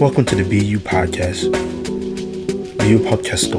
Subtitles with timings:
[0.00, 1.52] Welcome to the BeU Podcast.
[2.78, 3.52] BeU Podcast.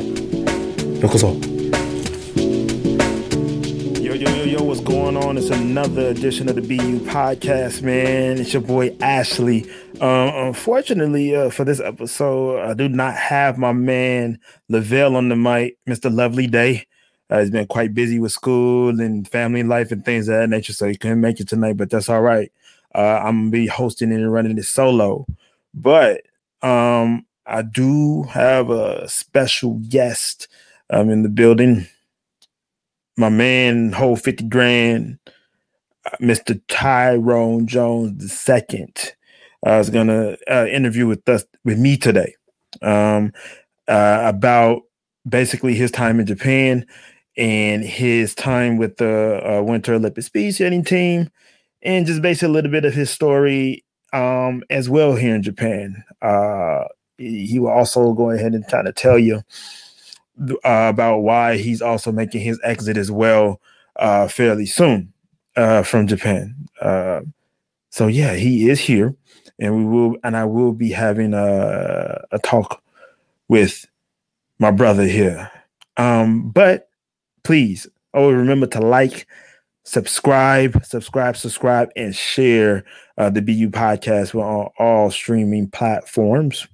[4.03, 5.37] Yo, yo, yo, yo, what's going on?
[5.37, 8.39] It's another edition of the BeU Podcast, man.
[8.39, 9.63] It's your boy Ashley.
[10.01, 14.37] Um, unfortunately, uh, for this episode, I do not have my man
[14.67, 16.13] Lavelle on the mic, Mr.
[16.13, 16.87] Lovely Day.
[17.29, 20.73] Uh, he's been quite busy with school and family life and things of that nature,
[20.73, 22.51] so he couldn't make it tonight, but that's all right.
[22.95, 25.25] Uh, I'm gonna be hosting it and running it solo,
[25.73, 26.21] but
[26.61, 30.47] um, I do have a special guest
[30.89, 31.87] um, in the building.
[33.17, 35.19] My man, whole 50 grand,
[36.05, 36.59] uh, Mr.
[36.67, 38.87] Tyrone Jones II.
[39.65, 42.35] I was gonna uh, interview with us with me today
[42.81, 43.31] um,
[43.87, 44.81] uh, about
[45.27, 46.85] basically his time in Japan
[47.37, 51.29] and his time with the uh, Winter Olympic speed skating team,
[51.83, 53.83] and just basically a little bit of his story
[54.13, 56.03] um, as well here in Japan.
[56.21, 56.85] Uh,
[57.17, 59.43] he will also go ahead and kind of tell you
[60.65, 63.61] uh, about why he's also making his exit as well
[63.97, 65.13] uh, fairly soon
[65.55, 66.55] uh, from Japan.
[66.81, 67.21] Uh,
[67.89, 69.15] so yeah, he is here,
[69.59, 72.81] and we will, and I will be having a, a talk
[73.47, 73.85] with
[74.57, 75.51] my brother here.
[75.97, 76.89] Um, but
[77.43, 79.27] please, always remember to like,
[79.83, 82.83] subscribe, subscribe, subscribe, and share
[83.17, 84.33] uh, the BeU podcast.
[84.33, 86.67] We're on all streaming platforms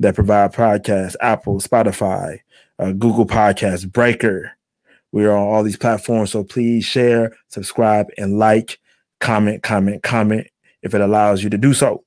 [0.00, 2.38] that provide podcasts Apple, Spotify,
[2.78, 4.52] uh, Google Podcasts, Breaker.
[5.12, 6.30] We're on all these platforms.
[6.30, 8.78] So please share, subscribe, and like,
[9.20, 10.46] comment, comment, comment
[10.82, 12.04] if it allows you to do so.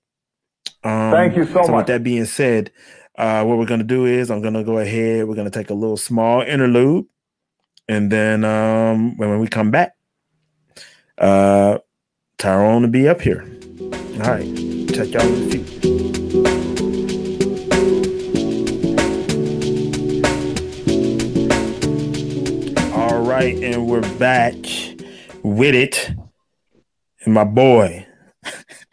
[0.84, 1.72] Um, Thank you so, so much.
[1.72, 2.72] With that being said,
[3.18, 5.28] uh, what we're going to do is I'm going to go ahead.
[5.28, 7.06] We're going to take a little small interlude.
[7.88, 9.95] And then um, when we come back,
[11.18, 11.80] uh,
[12.38, 13.46] Tyrone to be up here.
[13.82, 14.46] All right.
[14.94, 15.76] Check y'all in the future.
[22.94, 24.56] All right, and we're back
[25.44, 26.12] with it.
[27.24, 28.08] And my boy,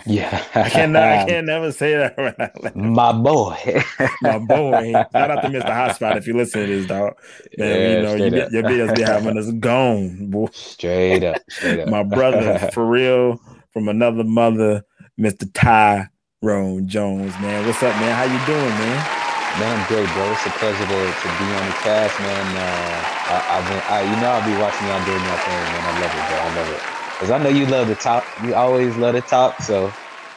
[0.06, 0.96] yeah, I can't.
[0.96, 2.74] I can't never say that.
[2.74, 3.82] My boy,
[4.22, 4.92] my boy.
[4.92, 5.70] Shout out to Mr.
[5.70, 7.14] Hotspot if you listen to this, dog.
[7.56, 10.48] Man, yeah, you know you be, your videos be having us gone, boy.
[10.52, 11.88] Straight up, straight up.
[11.88, 13.40] my brother, for real,
[13.72, 14.82] from another mother,
[15.18, 15.48] Mr.
[15.52, 17.32] Tyrone Jones.
[17.40, 18.14] Man, what's up, man?
[18.14, 19.22] How you doing, man?
[19.60, 20.32] Man, I'm great, bro.
[20.32, 22.56] It's a pleasure to, to be on the cast, man.
[22.56, 25.84] Uh, I, have been, I, you know, I'll be watching y'all doing your thing, man.
[25.84, 26.38] I love it, bro.
[26.38, 27.01] I love it.
[27.22, 28.24] Cause I know you love to talk.
[28.42, 29.62] You always love to talk.
[29.62, 29.92] So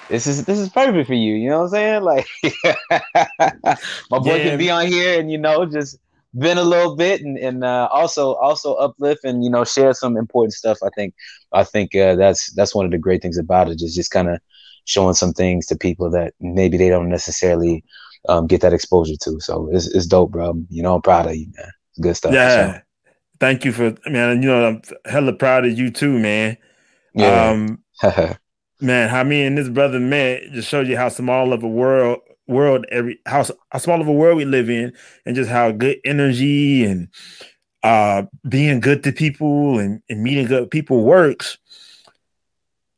[0.07, 1.33] this is this is perfect for you.
[1.33, 2.03] You know what I'm saying?
[2.03, 2.27] Like
[4.11, 4.49] my boy yeah.
[4.49, 5.97] can be on here and you know just
[6.35, 10.15] vent a little bit and, and uh, also also uplift and you know share some
[10.15, 10.77] important stuff.
[10.83, 11.15] I think
[11.53, 13.81] I think uh, that's that's one of the great things about it.
[13.81, 14.39] Is just kind of
[14.83, 17.83] showing some things to people that maybe they don't necessarily
[18.29, 19.39] um, get that exposure to.
[19.39, 20.53] So it's it's dope, bro.
[20.69, 21.71] You know, I'm proud of you, man.
[21.99, 22.33] Good stuff.
[22.33, 22.81] Yeah.
[23.39, 24.43] Thank you for man.
[24.43, 24.81] You know, I'm
[25.11, 26.57] hella proud of you too, man.
[27.15, 27.49] Yeah.
[27.49, 27.83] Um,
[28.81, 32.19] man, how me and this brother met just showed you how small of a world
[32.47, 34.93] world every how, how small of a world we live in,
[35.25, 37.07] and just how good energy and
[37.83, 41.57] uh being good to people and, and meeting good people works.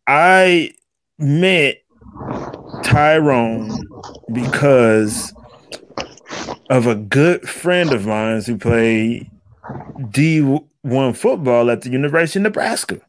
[0.07, 0.73] I
[1.19, 1.81] met
[2.83, 3.71] Tyrone
[4.31, 5.33] because
[6.69, 9.29] of a good friend of mine who played
[9.99, 13.01] D1 football at the University of Nebraska.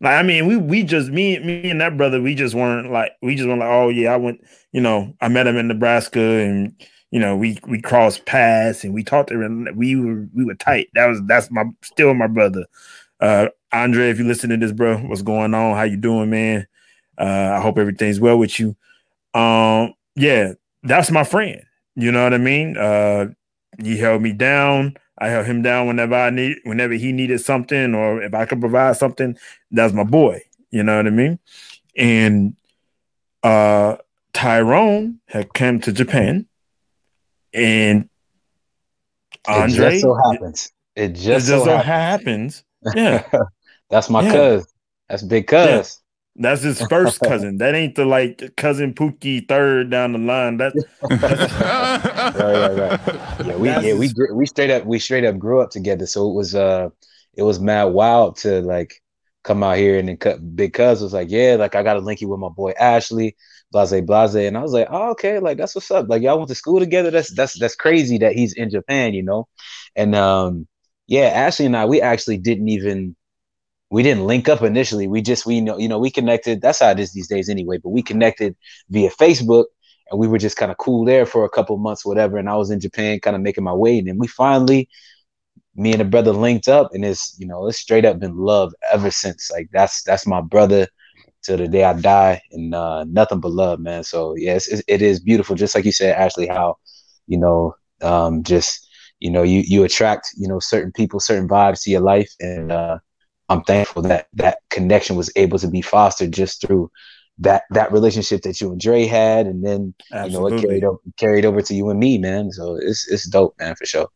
[0.00, 3.12] Like I mean, we we just me me and that brother, we just weren't like
[3.22, 4.40] we just weren't like, oh yeah, I went,
[4.72, 6.74] you know, I met him in Nebraska and
[7.10, 9.68] you know, we we crossed paths and we talked to him.
[9.74, 10.88] We were we were tight.
[10.94, 12.66] That was that's my still my brother.
[13.20, 15.76] Uh Andre, if you listen to this, bro, what's going on?
[15.76, 16.66] How you doing, man?
[17.18, 18.76] Uh I hope everything's well with you.
[19.34, 21.62] Um, yeah, that's my friend.
[21.96, 22.76] You know what I mean?
[22.76, 23.28] Uh
[23.82, 24.96] he held me down.
[25.18, 28.60] I held him down whenever I need, whenever he needed something, or if I could
[28.60, 29.36] provide something.
[29.70, 30.42] That's my boy.
[30.70, 31.38] You know what I mean?
[31.96, 32.56] And
[33.42, 33.96] uh
[34.32, 36.46] Tyrone had come to Japan,
[37.54, 38.08] and
[39.48, 39.86] Andre.
[39.86, 40.72] It just so happens.
[40.94, 42.64] It just, it just so, happens.
[42.84, 42.94] happens.
[42.94, 43.28] Yeah,
[43.90, 44.32] that's my yeah.
[44.32, 44.72] cuz.
[45.08, 46.00] That's big cuz.
[46.36, 46.42] Yeah.
[46.50, 47.58] That's his first cousin.
[47.58, 50.58] That ain't the like cousin Pookie third down the line.
[50.58, 50.74] That,
[51.08, 51.52] that's
[52.36, 53.46] right, right, right.
[53.46, 56.06] Yeah, we yeah we we straight up we straight up grew up together.
[56.06, 56.90] So it was uh
[57.34, 59.02] it was mad wild to like
[59.44, 62.20] come out here and then cut big cuz was like, yeah, like I gotta link
[62.20, 63.36] you with my boy Ashley,
[63.72, 64.34] blase blase.
[64.34, 66.08] And I was like, oh, okay, like that's what's up.
[66.08, 67.10] Like y'all went to school together.
[67.10, 69.48] That's that's that's crazy that he's in Japan, you know?
[69.94, 70.66] And um
[71.06, 73.16] yeah, Ashley and I, we actually didn't even
[73.90, 75.06] we didn't link up initially.
[75.06, 76.60] We just we know you know we connected.
[76.60, 77.78] That's how it is these days anyway.
[77.78, 78.56] But we connected
[78.88, 79.66] via Facebook,
[80.10, 82.38] and we were just kind of cool there for a couple months, whatever.
[82.38, 84.88] And I was in Japan, kind of making my way, and then we finally,
[85.74, 88.72] me and a brother linked up, and it's you know it's straight up been love
[88.92, 89.50] ever since.
[89.50, 90.88] Like that's that's my brother
[91.42, 94.02] till the day I die, and uh, nothing but love, man.
[94.04, 96.48] So yes, yeah, it is beautiful, just like you said, Ashley.
[96.48, 96.78] How
[97.26, 98.88] you know um, just
[99.20, 102.72] you know you you attract you know certain people, certain vibes to your life, and
[102.72, 102.98] uh,
[103.48, 106.90] I'm thankful that that connection was able to be fostered just through
[107.38, 110.52] that that relationship that you and Dre had, and then Absolutely.
[110.52, 112.50] you know it carried over carried over to you and me, man.
[112.50, 114.08] So it's it's dope, man, for sure.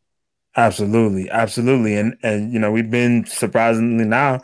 [0.56, 4.40] Absolutely, absolutely, and and you know we've been surprisingly now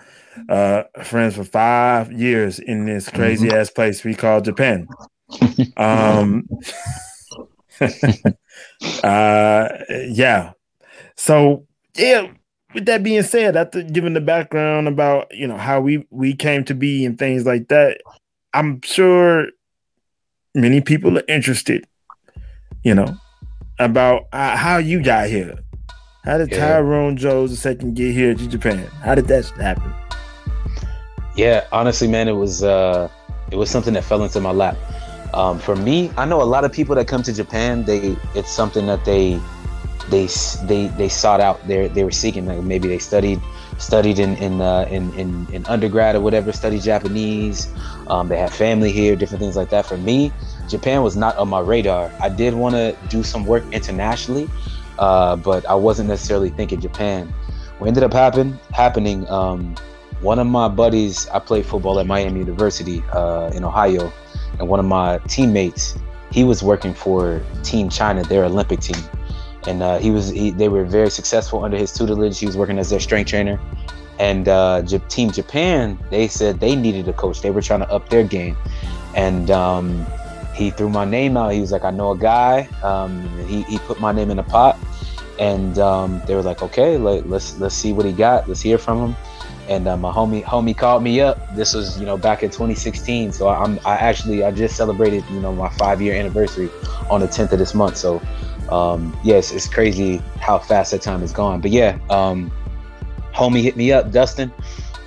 [0.51, 3.57] uh friends for five years in this crazy mm-hmm.
[3.57, 4.87] ass place we call Japan.
[5.77, 6.47] um,
[9.03, 9.69] uh,
[10.09, 10.53] yeah.
[11.17, 11.67] So
[11.97, 12.29] yeah,
[12.77, 16.63] with that being said, after giving the background about you know how we we came
[16.65, 18.03] to be and things like that,
[18.53, 19.47] I'm sure
[20.55, 21.87] many people are interested.
[22.85, 23.17] You know
[23.79, 25.59] about uh, how you got here.
[26.25, 26.75] How did yeah.
[26.75, 28.87] Tyrone Jones II get here to Japan?
[29.03, 29.95] How did that happen?
[31.35, 33.09] Yeah, honestly, man, it was uh,
[33.51, 34.77] it was something that fell into my lap.
[35.33, 37.85] Um, for me, I know a lot of people that come to Japan.
[37.85, 39.41] They it's something that they
[40.11, 40.29] they
[40.65, 41.67] they they sought out.
[41.67, 42.47] They they were seeking.
[42.47, 43.41] Like maybe they studied
[43.79, 46.53] studied in in, uh, in, in in undergrad or whatever.
[46.53, 47.69] Studied Japanese.
[48.07, 49.87] Um, they have family here, different things like that.
[49.87, 50.33] For me,
[50.69, 52.11] Japan was not on my radar.
[52.21, 54.49] I did want to do some work internationally,
[54.99, 57.33] uh, but I wasn't necessarily thinking Japan.
[57.79, 59.29] What ended up happen happening?
[59.29, 59.75] Um,
[60.21, 64.11] one of my buddies, I played football at Miami University uh, in Ohio,
[64.59, 65.99] and one of my teammates,
[66.31, 69.03] he was working for Team China, their Olympic team
[69.67, 72.39] and uh, he was he, they were very successful under his tutelage.
[72.39, 73.61] He was working as their strength trainer,
[74.19, 77.43] and uh, Team Japan they said they needed a coach.
[77.43, 78.57] They were trying to up their game,
[79.15, 80.07] and um,
[80.55, 81.53] he threw my name out.
[81.53, 84.45] He was like, "I know a guy." Um, he he put my name in a
[84.45, 84.79] pot,
[85.39, 88.49] and um, they were like, "Okay, let, let's let's see what he got.
[88.49, 89.17] Let's hear from him."
[89.69, 91.39] And uh, my homie homie called me up.
[91.55, 93.33] This was you know back in 2016.
[93.33, 96.71] So I'm I actually I just celebrated you know my five year anniversary
[97.11, 97.97] on the 10th of this month.
[97.97, 98.23] So
[98.71, 101.61] um, yes, it's crazy how fast that time has gone.
[101.61, 102.51] But yeah, um,
[103.33, 104.53] homie hit me up, Dustin.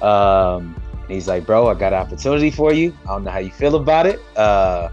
[0.01, 2.95] Um, he's like, bro, I got an opportunity for you.
[3.03, 4.21] I don't know how you feel about it.
[4.35, 4.89] Uh,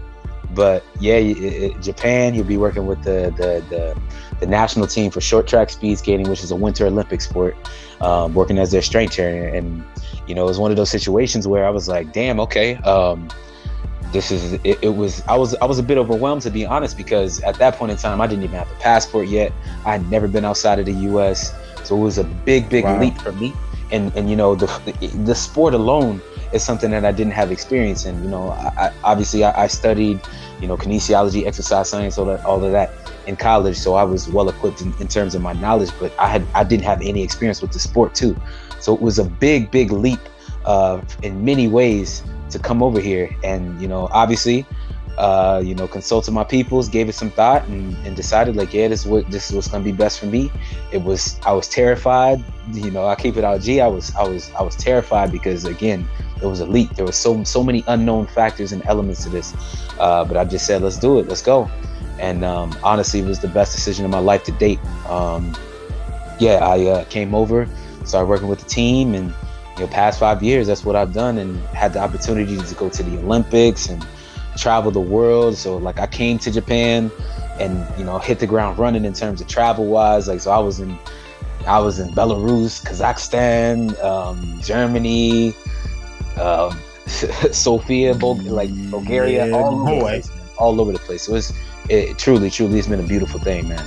[0.51, 4.01] but yeah, it, it, Japan, you'll be working with the, the, the,
[4.39, 7.55] the, national team for short track speed skating, which is a winter Olympic sport,
[8.01, 9.47] um, working as their strength trainer.
[9.47, 9.83] And,
[10.27, 12.75] you know, it was one of those situations where I was like, damn, okay.
[12.77, 13.29] Um,
[14.11, 16.95] this is it, it, was I was I was a bit overwhelmed to be honest
[16.97, 19.51] because at that point in time I didn't even have a passport yet.
[19.85, 21.53] I had never been outside of the U.S.
[21.83, 22.99] So it was a big big wow.
[22.99, 23.53] leap for me.
[23.91, 24.67] And and you know the
[25.25, 26.21] the sport alone
[26.53, 28.23] is something that I didn't have experience in.
[28.23, 30.21] You know, I, I obviously I, I, studied
[30.61, 32.93] you know kinesiology, exercise science, all that all of that
[33.27, 35.91] in college, so I was well equipped in, in terms of my knowledge.
[35.99, 38.35] But I had I didn't have any experience with the sport too,
[38.79, 40.19] so it was a big big leap
[40.65, 44.65] uh, in many ways to come over here and you know obviously
[45.17, 48.87] uh, you know consulted my peoples gave it some thought and, and decided like yeah
[48.87, 50.51] this is what this is what's gonna be best for me.
[50.91, 54.23] It was i was terrified you know i keep it out g i was i
[54.23, 56.07] was i was terrified because again
[56.41, 56.93] it was a leap.
[56.93, 59.55] There was so so many unknown factors and elements to this
[59.99, 61.27] uh, but i just said let's do it.
[61.27, 61.69] Let's go
[62.19, 65.55] and um, honestly it was the best decision of my life to date um,
[66.39, 67.67] yeah i uh, came over
[68.05, 69.33] started working with the team and
[69.77, 72.89] you know, past five years, that's what I've done and had the opportunity to go
[72.89, 74.05] to the Olympics and
[74.57, 75.55] travel the world.
[75.55, 77.11] So like I came to Japan
[77.59, 80.27] and, you know, hit the ground running in terms of travel wise.
[80.27, 80.97] Like, so I was in,
[81.67, 85.53] I was in Belarus, Kazakhstan, um, Germany,
[86.39, 91.21] um, Sofia, Bul- like Bulgaria, yeah, all over the place, all over the place.
[91.23, 91.53] So it's
[91.89, 93.85] it truly, truly, it's been a beautiful thing, man.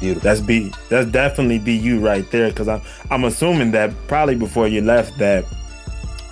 [0.00, 0.22] Beautiful.
[0.22, 4.68] That's be that's definitely be you right there because I'm I'm assuming that probably before
[4.68, 5.44] you left that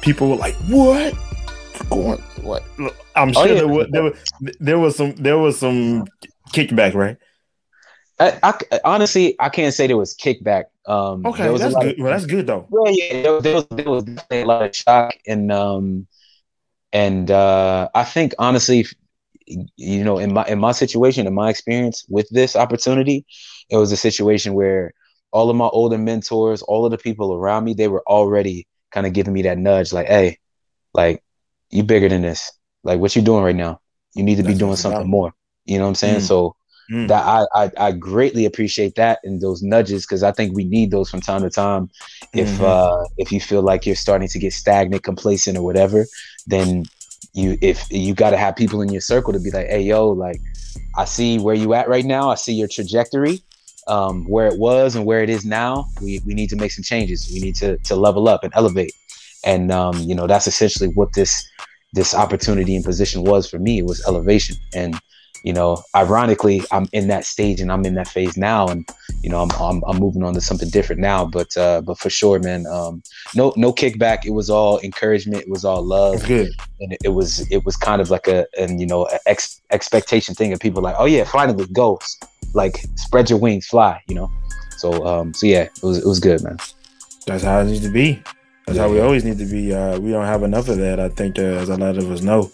[0.00, 1.14] people were like, "What?
[1.88, 2.64] Going what?"
[3.17, 3.55] I'm oh, sure oh, yeah.
[3.55, 4.17] there, was, there was
[4.61, 6.07] there was some there was some
[6.50, 7.17] kickback, right?
[8.19, 10.64] I, I, honestly I can't say there was kickback.
[10.87, 11.95] Um, okay, that's good.
[11.95, 12.69] Of, well, that's good though.
[12.87, 13.23] Yeah, yeah.
[13.23, 16.07] There, there was there was definitely a lot of shock and um
[16.93, 18.87] and uh, I think honestly,
[19.76, 23.25] you know, in my in my situation, in my experience with this opportunity,
[23.69, 24.92] it was a situation where
[25.33, 29.07] all of my older mentors, all of the people around me, they were already kind
[29.07, 30.38] of giving me that nudge, like, hey,
[30.92, 31.23] like
[31.71, 32.52] you bigger than this.
[32.83, 33.80] Like what you doing right now?
[34.14, 35.33] You need to That's be doing something more.
[35.64, 36.21] You know what I'm saying?
[36.21, 36.28] Mm.
[36.28, 36.57] So
[36.90, 37.09] mm.
[37.09, 40.90] that I, I, I greatly appreciate that and those nudges because I think we need
[40.90, 41.90] those from time to time.
[42.35, 42.64] If mm-hmm.
[42.64, 46.07] uh if you feel like you're starting to get stagnant, complacent, or whatever,
[46.47, 46.85] then
[47.32, 50.08] you if you got to have people in your circle to be like, hey yo,
[50.08, 50.40] like
[50.96, 52.30] I see where you at right now.
[52.30, 53.40] I see your trajectory,
[53.87, 55.87] um, where it was and where it is now.
[56.02, 57.30] We we need to make some changes.
[57.32, 58.92] We need to to level up and elevate.
[59.44, 61.49] And um, you know that's essentially what this
[61.92, 63.78] this opportunity and position was for me.
[63.78, 64.56] It was elevation.
[64.75, 64.99] And
[65.42, 68.88] you know, ironically, I'm in that stage and I'm in that phase now, and
[69.23, 71.25] you know, I'm I'm, I'm moving on to something different now.
[71.25, 73.02] But uh, but for sure, man, um,
[73.35, 74.25] no no kickback.
[74.25, 75.42] It was all encouragement.
[75.42, 76.25] It was all love.
[76.26, 76.50] good.
[76.80, 80.52] And it, was it was kind of like a and you know ex- expectation thing,
[80.52, 81.99] and people like, oh yeah, finally go,
[82.54, 84.02] like spread your wings, fly.
[84.09, 84.30] You know,
[84.76, 86.59] so um so yeah, it was it was good, man.
[87.26, 88.23] That's how it needs to be.
[88.66, 88.85] That's yeah.
[88.85, 89.75] how we always need to be.
[89.75, 91.00] Uh, we don't have enough of that.
[91.00, 92.50] I think, uh, as a lot of us know,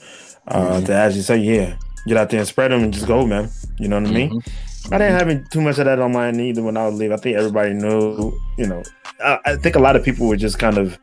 [0.48, 0.86] uh, mm-hmm.
[0.86, 1.76] to actually say, yeah,
[2.06, 3.50] get out there and spread them and just go, man.
[3.78, 4.30] You know what I mean?
[4.30, 4.94] Mm-hmm.
[4.94, 7.16] I didn't have too much of that on mine either when I was leaving.
[7.16, 8.82] I think everybody knew, you know,
[9.20, 10.96] I, I, think a lot of people were just kind of,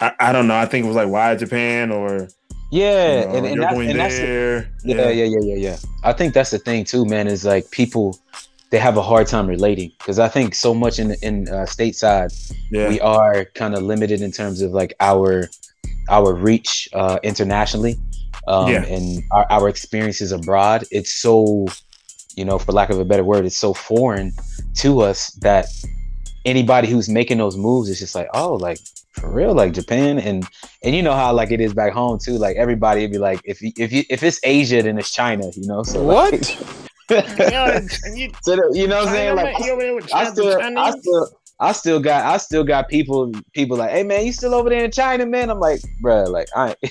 [0.00, 0.56] I, I, don't know.
[0.56, 2.28] I think it was like, why Japan or,
[2.70, 5.76] yeah, you know, and, and, that, and that's the, yeah, yeah, yeah, yeah, yeah.
[6.04, 7.26] I think that's the thing too, man.
[7.26, 8.18] Is like people
[8.70, 12.30] they have a hard time relating because I think so much in in uh, stateside
[12.70, 12.88] yeah.
[12.88, 15.48] we are kind of limited in terms of like our
[16.10, 17.96] our reach uh, internationally
[18.48, 18.84] um, yeah.
[18.84, 20.84] and our, our experiences abroad.
[20.90, 21.66] It's so,
[22.34, 24.32] you know, for lack of a better word, it's so foreign
[24.76, 25.66] to us that
[26.44, 28.78] anybody who's making those moves is just like, oh, like
[29.12, 30.46] for real, like Japan, and
[30.82, 32.38] and you know how like it is back home too.
[32.38, 35.50] Like everybody would be like, if you, if you if it's Asia, then it's China,
[35.54, 35.82] you know.
[35.82, 36.56] So what?
[37.10, 39.36] Like, you, so you know what I'm saying?
[39.36, 39.56] Like,
[40.12, 44.24] I still, I still, I still got I still got people people like, hey man,
[44.24, 45.50] you still over there in China, man?
[45.50, 46.76] I'm like, bruh, like I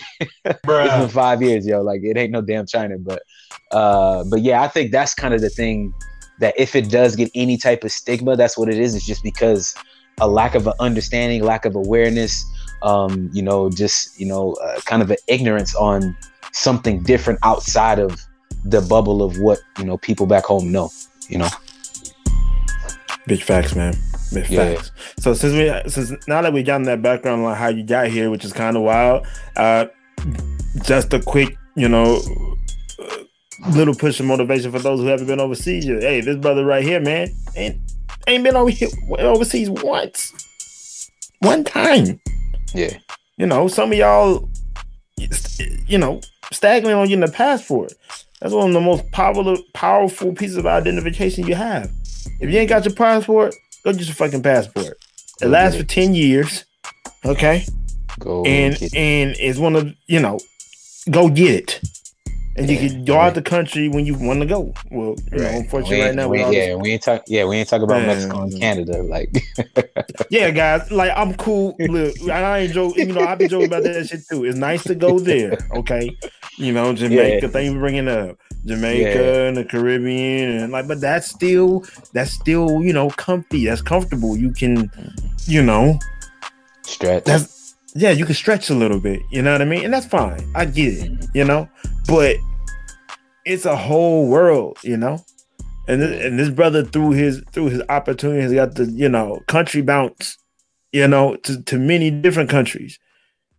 [0.46, 1.82] it's been five years, yo.
[1.82, 2.98] Like it ain't no damn China.
[2.98, 3.24] But
[3.72, 5.94] uh but yeah, I think that's kind of the thing
[6.40, 8.94] that if it does get any type of stigma, that's what it is.
[8.94, 9.74] It's just because
[10.20, 12.46] a lack of an understanding, lack of awareness,
[12.84, 16.16] um, you know, just, you know, uh, kind of an ignorance on
[16.52, 18.20] something different outside of
[18.66, 20.90] the bubble of what, you know, people back home know,
[21.30, 21.50] you know.
[23.28, 23.94] Big facts, man.
[24.34, 24.76] Big yeah.
[24.76, 24.92] facts.
[25.20, 28.08] So since we since now that we got in that background on how you got
[28.08, 29.86] here, which is kind of wild, uh,
[30.84, 32.20] just a quick, you know,
[33.70, 35.86] little push of motivation for those who haven't been overseas.
[35.86, 37.80] Hey, this brother right here, man, ain't
[38.28, 42.20] ain't been over here overseas once, one time.
[42.74, 42.98] Yeah,
[43.38, 44.50] you know, some of y'all,
[45.88, 47.94] you know, staggering on getting a passport.
[48.42, 51.92] That's one of the most powerful, powerful pieces of identification you have.
[52.40, 53.56] If you ain't got your passport,
[53.88, 54.98] go get your fucking passport.
[55.42, 56.66] It lasts for ten years.
[57.26, 57.66] Okay.
[58.20, 60.40] Go and and it's one of you know,
[61.10, 61.82] go get it.
[62.56, 64.74] And yeah, you can go out the country when you want to go.
[64.90, 65.42] Well, you right.
[65.42, 67.22] know, unfortunately, right now, we, yeah, we ain't talk.
[67.28, 68.08] Yeah, we ain't talk about Man.
[68.08, 69.04] Mexico and Canada.
[69.04, 69.30] Like,
[70.32, 71.76] yeah, guys, like I'm cool.
[71.78, 73.10] Look, I ain't joking.
[73.10, 74.44] You know, I've been joking about that shit too.
[74.44, 75.56] It's nice to go there.
[75.76, 76.18] Okay,
[76.58, 77.46] you know, Jamaica.
[77.46, 77.48] Yeah.
[77.48, 78.38] Thank you for bringing up.
[78.68, 79.48] Jamaica yeah.
[79.48, 83.66] and the Caribbean and like, but that's still that's still you know comfy.
[83.66, 84.36] That's comfortable.
[84.36, 84.92] You can,
[85.46, 86.00] you know,
[86.84, 87.24] stretch.
[87.24, 89.22] That's yeah, you can stretch a little bit.
[89.32, 90.52] You know what I mean, and that's fine.
[90.54, 91.26] I get it.
[91.34, 91.70] You know,
[92.08, 92.38] but
[93.46, 94.78] it's a whole world.
[94.84, 95.24] You know,
[95.88, 99.82] and this, and this brother through his through his opportunities got the you know country
[99.82, 100.38] bounce.
[100.94, 102.98] You know, to, to many different countries.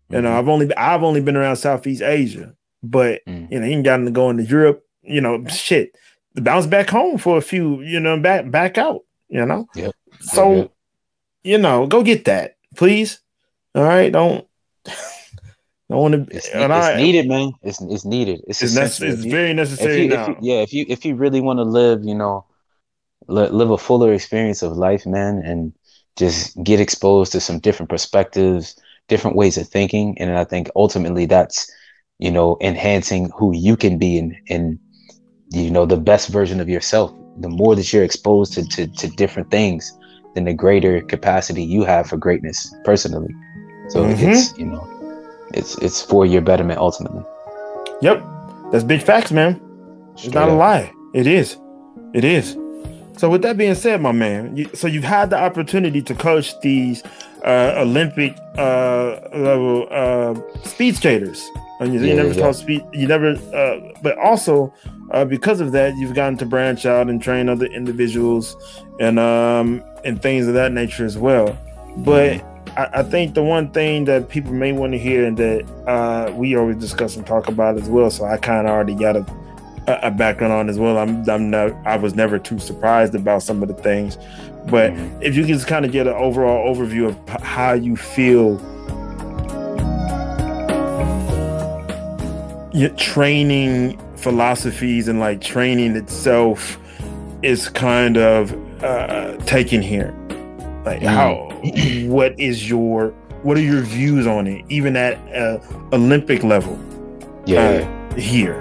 [0.09, 0.39] You know, mm-hmm.
[0.39, 3.51] I've only I've only been around Southeast Asia, but mm.
[3.51, 5.97] you know, he ain't gotten to go into Europe you know, shit,
[6.35, 9.67] bounce back home for a few, you know, back back out, you know.
[9.75, 9.95] Yep.
[10.21, 10.73] So, yep.
[11.45, 13.21] you know, go get that, please.
[13.75, 14.47] All right, don't.
[15.89, 16.37] don't want to.
[16.37, 17.53] It's, it's I, needed, man.
[17.63, 18.43] It's it's needed.
[18.47, 20.23] It's it's, nece- it's very necessary if you, now.
[20.23, 22.45] If you, yeah, if you if you really want to live, you know,
[23.29, 25.73] li- live a fuller experience of life, man, and
[26.17, 31.27] just get exposed to some different perspectives, different ways of thinking, and I think ultimately
[31.27, 31.71] that's
[32.19, 34.79] you know enhancing who you can be and and
[35.51, 39.09] you know the best version of yourself the more that you're exposed to, to, to
[39.09, 39.99] different things
[40.35, 43.35] then the greater capacity you have for greatness personally.
[43.89, 44.31] So mm-hmm.
[44.31, 44.87] it's you know
[45.53, 47.25] it's it's for your betterment ultimately.
[48.03, 48.25] Yep.
[48.71, 49.61] That's big facts man.
[50.13, 50.55] It's Straight not up.
[50.55, 50.93] a lie.
[51.15, 51.57] It is.
[52.15, 52.57] It is.
[53.17, 56.59] So with that being said my man you, so you've had the opportunity to coach
[56.61, 57.03] these
[57.45, 61.49] uh, olympic uh, level uh, speed skaters
[61.81, 62.41] and you, yeah, you never yeah.
[62.41, 64.73] taught speed you never uh, but also
[65.11, 68.57] uh, because of that, you've gotten to branch out and train other individuals
[69.01, 71.59] and um, and things of that nature as well.
[71.99, 72.79] But mm-hmm.
[72.79, 76.31] I, I, think the one thing that people may want to hear and that uh,
[76.35, 79.27] we always discuss and talk about as well, so I kind of already got a
[79.87, 80.99] a, background on as well.
[80.99, 84.19] I'm I'm not I was never too surprised about some of the things,
[84.67, 85.23] but mm-hmm.
[85.23, 88.61] if you can just kind of get an overall overview of how you feel.
[92.79, 96.79] Your training philosophies and like training itself
[97.43, 98.53] is kind of
[98.85, 100.15] uh taken here.
[100.85, 101.09] Like mm.
[101.09, 101.51] how
[102.09, 103.11] what is your
[103.43, 105.59] what are your views on it even at uh,
[105.93, 106.79] olympic level?
[107.47, 108.61] Yeah uh, here.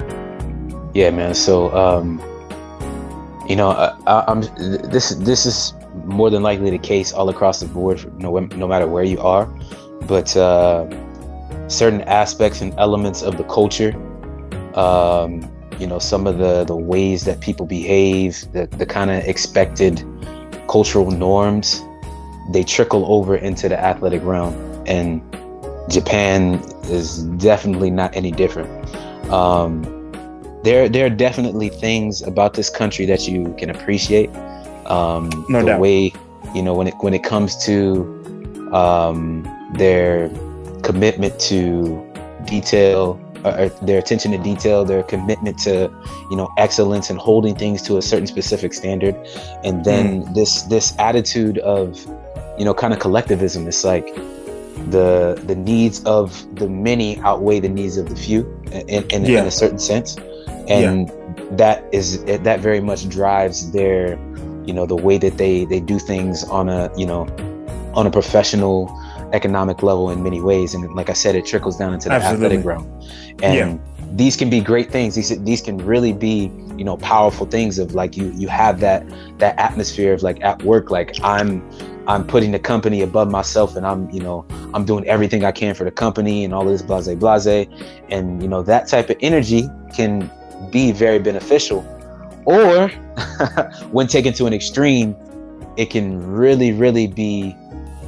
[0.95, 1.35] Yeah man.
[1.35, 2.19] So um
[3.47, 4.41] you know I, am
[4.89, 8.87] this this is more than likely the case all across the board no, no matter
[8.87, 9.45] where you are.
[10.07, 10.87] But uh
[11.67, 13.93] certain aspects and elements of the culture
[14.77, 19.23] um you know some of the the ways that people behave the, the kind of
[19.25, 20.03] expected
[20.67, 21.81] cultural norms
[22.49, 24.53] they trickle over into the athletic realm.
[24.87, 25.21] And
[25.89, 26.55] japan
[26.85, 28.69] is definitely not any different.
[29.31, 29.83] Um,
[30.63, 34.33] there there are definitely things about this country that you can appreciate.
[34.85, 35.81] Um, no the doubt.
[35.81, 36.13] way
[36.55, 39.43] you know when it when it comes to um,
[39.73, 40.29] their
[40.83, 42.03] commitment to
[42.45, 43.19] detail
[43.49, 45.91] uh, their attention to detail, their commitment to,
[46.29, 49.15] you know, excellence and holding things to a certain specific standard,
[49.63, 50.35] and then mm.
[50.35, 52.05] this this attitude of,
[52.57, 53.67] you know, kind of collectivism.
[53.67, 54.05] It's like
[54.89, 59.41] the the needs of the many outweigh the needs of the few, in in, yeah.
[59.41, 60.17] in a certain sense,
[60.67, 61.43] and yeah.
[61.51, 64.17] that is that very much drives their,
[64.65, 67.27] you know, the way that they they do things on a you know,
[67.93, 68.87] on a professional
[69.33, 70.73] economic level in many ways.
[70.73, 72.57] And like I said, it trickles down into the Absolutely.
[72.57, 73.01] athletic realm.
[73.43, 74.05] And yeah.
[74.13, 75.15] these can be great things.
[75.15, 79.05] These these can really be, you know, powerful things of like you you have that
[79.39, 81.61] that atmosphere of like at work, like I'm
[82.07, 85.75] I'm putting the company above myself and I'm, you know, I'm doing everything I can
[85.75, 87.67] for the company and all this blase blase.
[88.09, 90.31] And, you know, that type of energy can
[90.71, 91.85] be very beneficial.
[92.45, 92.87] Or
[93.91, 95.17] when taken to an extreme,
[95.75, 97.53] it can really, really be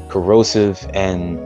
[0.09, 1.39] corrosive and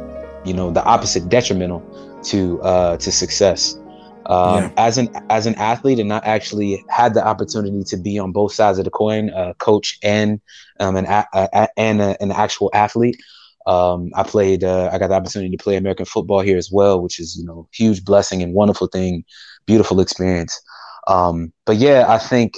[0.45, 1.81] you know the opposite detrimental
[2.23, 3.77] to uh, to success.
[4.25, 4.71] Um, yeah.
[4.77, 8.53] As an as an athlete, and not actually had the opportunity to be on both
[8.53, 10.39] sides of the coin, uh, coach and
[10.79, 13.17] um, an a, a, and a, an actual athlete.
[13.65, 14.63] Um, I played.
[14.63, 17.45] Uh, I got the opportunity to play American football here as well, which is you
[17.45, 19.25] know huge blessing and wonderful thing,
[19.65, 20.61] beautiful experience.
[21.07, 22.55] Um, but yeah, I think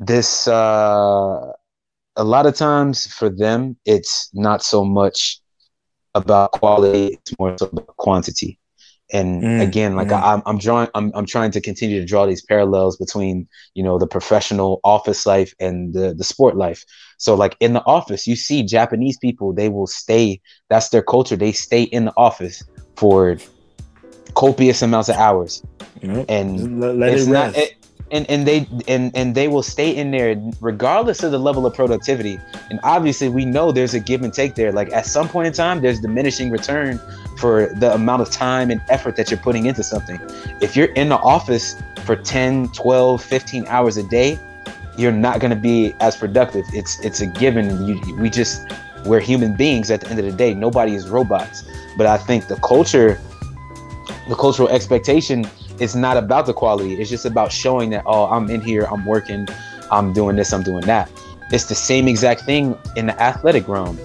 [0.00, 1.52] this uh,
[2.16, 5.40] a lot of times for them, it's not so much
[6.14, 8.58] about quality; it's more so about quantity.
[9.12, 10.22] And mm, again, like mm.
[10.22, 13.82] I, am I'm drawing, I'm, I'm trying to continue to draw these parallels between, you
[13.82, 16.84] know, the professional office life and the the sport life.
[17.18, 20.40] So, like in the office, you see Japanese people; they will stay.
[20.68, 21.36] That's their culture.
[21.36, 22.62] They stay in the office
[22.96, 23.38] for
[24.34, 25.62] copious amounts of hours,
[26.00, 26.22] mm-hmm.
[26.28, 27.56] and let, let it's it not.
[27.56, 27.79] It,
[28.10, 31.74] and and they and and they will stay in there regardless of the level of
[31.74, 32.40] productivity.
[32.70, 34.72] And obviously we know there's a give and take there.
[34.72, 37.00] Like at some point in time there's diminishing return
[37.38, 40.20] for the amount of time and effort that you're putting into something.
[40.60, 44.38] If you're in the office for 10 12 15 hours a day
[44.96, 46.64] you're not going to be as productive.
[46.72, 47.86] It's it's a given.
[47.86, 48.70] You, we just
[49.06, 50.52] we're human beings at the end of the day.
[50.52, 51.64] Nobody is robots.
[51.96, 53.20] But i think the culture
[54.28, 55.44] the cultural expectation
[55.80, 56.94] it's not about the quality.
[57.00, 59.48] It's just about showing that, oh, I'm in here, I'm working,
[59.90, 61.10] I'm doing this, I'm doing that.
[61.50, 63.98] It's the same exact thing in the athletic realm.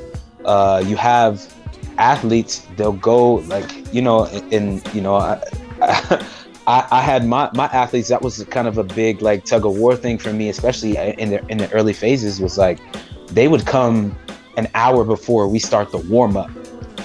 [0.45, 1.53] Uh, you have
[1.97, 5.41] athletes, they'll go like, you know, and you know, I,
[6.67, 9.77] I, I, had my, my athletes, that was kind of a big like tug of
[9.77, 12.79] war thing for me, especially in the, in the early phases was like,
[13.27, 14.17] they would come
[14.57, 16.49] an hour before we start the warm up.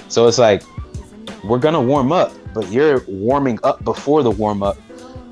[0.09, 0.63] So it's like,
[1.45, 4.77] we're gonna warm up but you're warming up before the warm up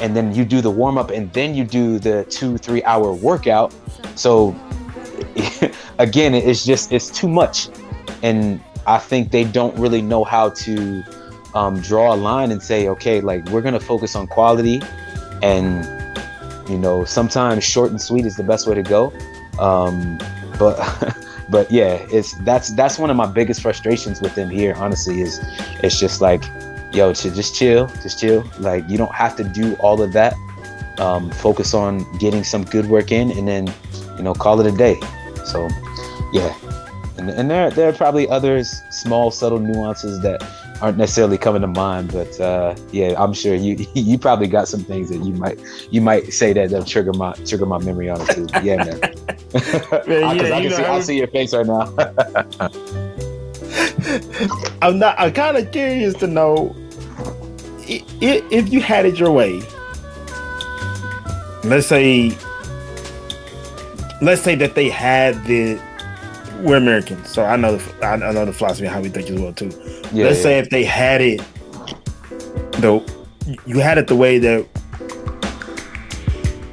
[0.00, 3.12] and then you do the warm up and then you do the two three hour
[3.12, 3.74] workout.
[4.14, 4.54] So
[5.98, 7.68] again it's just it's too much.
[8.22, 11.04] And i think they don't really know how to
[11.54, 14.80] um, draw a line and say okay like we're gonna focus on quality
[15.42, 15.84] and
[16.68, 19.12] you know sometimes short and sweet is the best way to go.
[19.58, 20.18] Um,
[20.58, 20.76] but
[21.50, 25.40] but yeah it's that's that's one of my biggest frustrations with them here honestly is
[25.82, 26.42] it's just like
[26.92, 28.44] yo, to just chill, just chill.
[28.58, 30.34] Like you don't have to do all of that.
[30.98, 33.72] Um, focus on getting some good work in, and then
[34.16, 34.98] you know call it a day.
[35.44, 35.68] So
[36.32, 36.54] yeah,
[37.16, 40.42] and, and there there are probably others small subtle nuances that
[40.80, 44.80] aren't necessarily coming to mind, but uh, yeah, I'm sure you you probably got some
[44.80, 48.20] things that you might you might say that that trigger my trigger my memory on
[48.20, 48.46] it too.
[48.62, 49.00] yeah, man.
[50.06, 52.98] man yeah, I, can see, I see your face right now.
[54.82, 55.18] I'm not.
[55.18, 56.74] I'm kind of curious to know
[57.86, 59.62] if you had it your way.
[61.64, 62.36] let's say
[64.20, 65.80] let's say that they had the
[66.60, 69.52] we're Americans, so I know the I know the philosophy how we think as well
[69.52, 69.70] too.
[70.12, 70.42] Yeah, let's yeah.
[70.42, 71.40] say if they had it
[72.78, 73.04] though
[73.66, 74.66] you had it the way that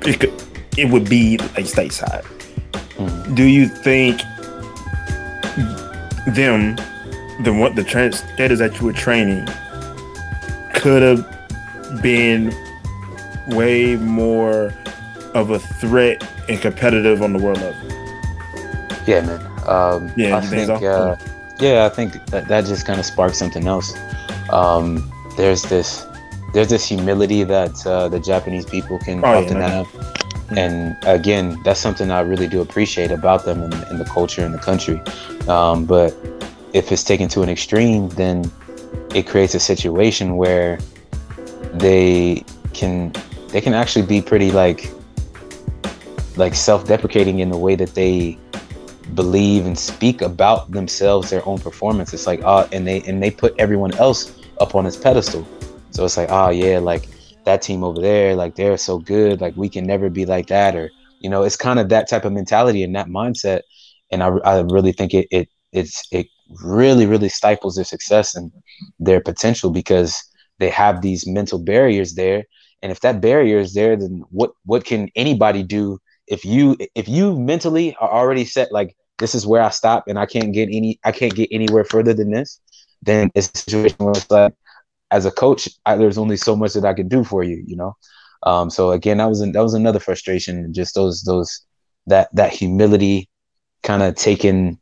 [0.05, 0.33] it could
[0.77, 2.23] it would be like stateside.
[2.97, 3.35] Mm-hmm.
[3.35, 4.21] Do you think
[6.35, 6.75] them
[7.41, 9.47] the what the translators that you were training
[10.73, 12.53] could have been
[13.47, 14.73] way more
[15.33, 17.91] of a threat and competitive on the world level?
[19.07, 19.41] Yeah, man.
[19.67, 20.75] Um, yeah, I think, so?
[20.75, 21.17] uh,
[21.59, 23.93] yeah, I think that, that just kind of sparked something else.
[24.51, 26.05] Um, there's this
[26.53, 29.87] there's this humility that uh, the Japanese people can oh, often yeah, have.
[29.87, 30.57] Mm-hmm.
[30.57, 34.53] And again, that's something I really do appreciate about them and, and the culture and
[34.53, 35.01] the country.
[35.47, 36.11] Um, but
[36.75, 38.51] if it's taken to an extreme, then
[39.15, 40.77] it creates a situation where
[41.73, 43.13] they can
[43.47, 44.91] they can actually be pretty like
[46.35, 48.37] like self-deprecating in the way that they
[49.13, 52.13] believe and speak about themselves, their own performance.
[52.13, 55.47] It's like, uh, and they and they put everyone else up on this pedestal.
[55.91, 57.07] So it's like, oh yeah, like
[57.45, 60.75] that team over there, like they're so good, like we can never be like that,
[60.75, 63.61] or you know, it's kind of that type of mentality and that mindset.
[64.11, 66.27] And I, I really think it it it's it
[66.63, 68.51] really really stifles their success and
[68.99, 70.21] their potential because
[70.59, 72.43] they have these mental barriers there.
[72.81, 77.07] And if that barrier is there, then what what can anybody do if you if
[77.07, 80.69] you mentally are already set like this is where I stop and I can't get
[80.71, 82.59] any I can't get anywhere further than this,
[83.01, 84.53] then it's a situation where it's like
[85.11, 87.75] as a coach, I, there's only so much that I can do for you, you
[87.75, 87.95] know.
[88.43, 90.73] Um, so again, that was an, that was another frustration.
[90.73, 91.61] Just those those
[92.07, 93.29] that that humility,
[93.83, 94.79] kind of taken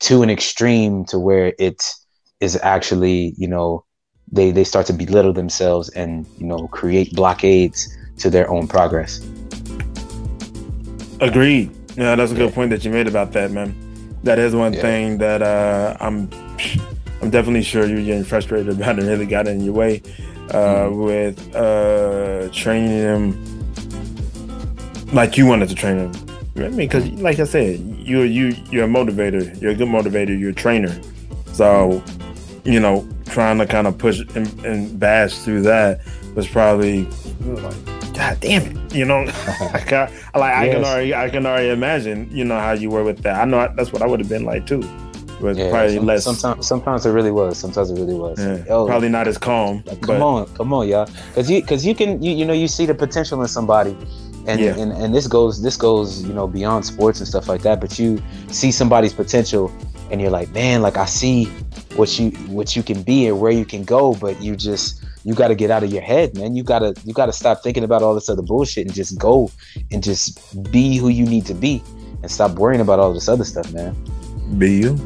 [0.00, 1.82] to an extreme to where it
[2.40, 3.84] is actually, you know,
[4.32, 9.20] they they start to belittle themselves and you know create blockades to their own progress.
[11.20, 11.70] Agreed.
[11.96, 13.74] Yeah, that's a good point that you made about that, man.
[14.22, 14.80] That is one yeah.
[14.80, 16.30] thing that uh, I'm
[17.20, 19.04] I'm definitely sure you're getting frustrated about it.
[19.04, 20.02] Really got in your way
[20.50, 21.04] uh, mm.
[21.04, 23.60] with uh, training them
[25.12, 26.12] like you wanted to train them.
[26.56, 29.60] I mean, because like I said, you're you you're a motivator.
[29.60, 30.38] You're a good motivator.
[30.38, 30.98] You're a trainer.
[31.52, 32.02] So,
[32.64, 36.00] you know, trying to kind of push and, and bash through that
[36.34, 37.04] was probably
[37.40, 39.20] like, God damn it, you know.
[39.74, 43.04] I got, like I can already I can already imagine, you know, how you were
[43.04, 43.40] with that.
[43.40, 44.82] I know that's what I would have been like too
[45.40, 46.24] was yeah, probably some, less.
[46.24, 47.58] Sometimes, sometimes it really was.
[47.58, 48.38] Sometimes it really was.
[48.38, 49.82] Yeah, oh, probably not as calm.
[49.86, 52.68] Like, come on, come on, y'all, because you because you can you you know you
[52.68, 53.96] see the potential in somebody,
[54.46, 54.76] and, yeah.
[54.76, 57.80] and and this goes this goes you know beyond sports and stuff like that.
[57.80, 59.72] But you see somebody's potential,
[60.10, 61.46] and you're like, man, like I see
[61.96, 65.34] what you what you can be and where you can go, but you just you
[65.34, 66.56] got to get out of your head, man.
[66.56, 69.50] You gotta you gotta stop thinking about all this other bullshit and just go
[69.90, 71.82] and just be who you need to be
[72.22, 73.94] and stop worrying about all this other stuff, man.
[74.58, 74.98] Be you.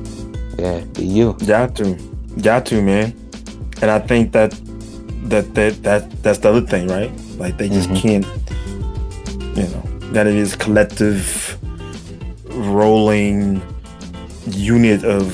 [0.58, 1.36] Yeah, be you.
[1.46, 1.94] Got to,
[2.42, 3.14] got to, man.
[3.82, 4.52] And I think that
[5.24, 7.10] that that that that's the other thing, right?
[7.36, 8.22] Like they just mm-hmm.
[8.22, 8.26] can't,
[9.56, 11.58] you know, that it is collective,
[12.50, 13.62] rolling
[14.46, 15.32] unit of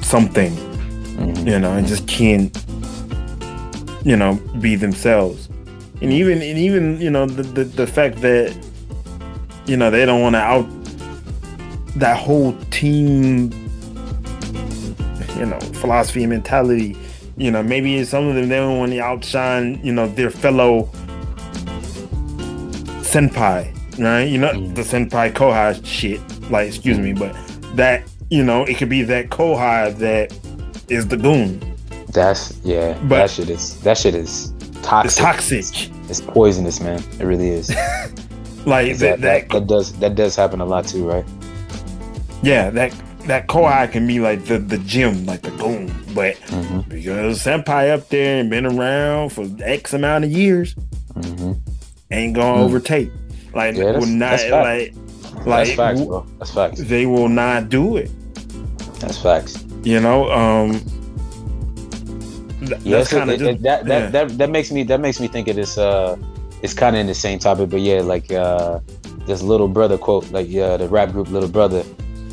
[0.00, 1.48] something, mm-hmm.
[1.48, 2.56] you know, and just can't,
[4.04, 5.48] you know, be themselves.
[6.00, 8.56] And even and even you know the the, the fact that
[9.66, 10.66] you know they don't want to out
[11.94, 13.52] that whole team
[15.36, 16.96] you know philosophy and mentality.
[17.36, 20.90] You know, maybe some of them they don't want to outshine you know their fellow
[23.12, 24.24] senpai, right?
[24.24, 24.74] You know mm.
[24.74, 26.20] the senpai kohai shit.
[26.50, 27.34] Like, excuse me, but
[27.76, 30.32] that you know it could be that kohai that
[30.88, 31.60] is the goon.
[32.08, 32.98] That's yeah.
[33.02, 35.10] But that shit is that shit is toxic.
[35.10, 35.58] It's toxic.
[35.58, 37.02] It's, it's poisonous, man.
[37.18, 37.68] It really is.
[38.66, 41.24] like that, that, that, that does that does happen a lot too, right?
[42.42, 42.94] Yeah, that
[43.26, 46.80] that kohai can be like the the gym, like the goon, but mm-hmm.
[46.88, 50.74] because senpai up there and been around for X amount of years,
[51.14, 51.52] mm-hmm.
[52.12, 52.64] Ain't gonna mm.
[52.64, 53.10] overtake.
[53.54, 54.94] Like yeah, will not like
[55.44, 56.26] like that's facts, bro.
[56.38, 56.80] That's facts.
[56.80, 58.10] They will not do it.
[59.00, 59.64] That's facts.
[59.82, 60.72] You know, um
[62.82, 64.06] yes, it, it, that, that, yeah.
[64.10, 66.16] that that makes me that makes me think of this uh
[66.62, 68.78] it's kind of in the same topic, but yeah, like uh
[69.26, 71.84] this little brother quote, like yeah, the rap group Little Brother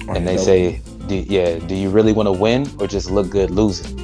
[0.08, 3.52] and they say, do, "Yeah, do you really want to win or just look good
[3.52, 4.00] losing?"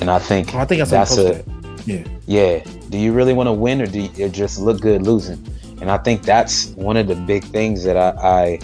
[0.00, 1.44] And I think oh, I think that's a
[1.86, 2.62] yeah yeah.
[2.90, 5.44] Do you really want to win or do you just look good losing?
[5.80, 8.60] And I think that's one of the big things that I, I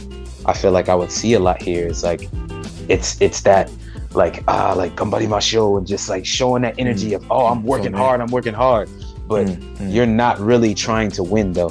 [0.47, 2.29] I feel like I would see a lot here is like
[2.89, 3.71] it's it's that
[4.13, 7.17] like ah like somebody my show and just like showing that energy mm.
[7.17, 8.89] of oh I'm working hard I'm working hard
[9.33, 9.89] but mm-hmm.
[9.89, 11.71] you're not really trying to win though.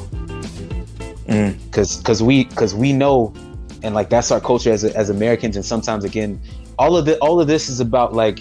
[1.27, 1.97] Because mm.
[1.99, 3.33] because we because we know,
[3.83, 6.41] and like that's our culture as as Americans, and sometimes again,
[6.79, 8.39] all of the all of this is about like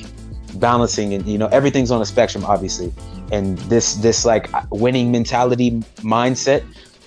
[0.59, 2.93] balancing and you know everything's on a spectrum obviously.
[3.33, 6.65] And this this like winning mentality mindset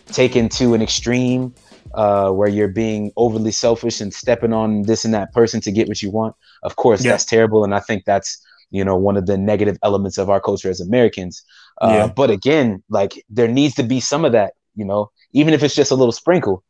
[0.07, 1.53] taken to an extreme
[1.93, 5.87] uh, where you're being overly selfish and stepping on this and that person to get
[5.87, 7.11] what you want of course yeah.
[7.11, 7.63] that's terrible.
[7.63, 10.81] And i think that's you know one of the negative elements of our culture as
[10.81, 11.43] americans.
[11.81, 12.07] Uh, yeah.
[12.07, 15.75] but again like there needs to be some of that you know even if it's
[15.75, 16.63] just a little sprinkle.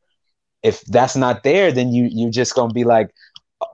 [0.64, 3.10] If that's not there then you you're just gonna be like